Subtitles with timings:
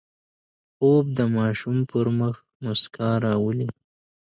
[0.75, 3.67] خوب د ماشوم پر مخ مسکا راوړي